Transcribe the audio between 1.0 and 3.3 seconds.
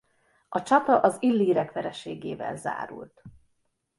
illírek vereségével zárult.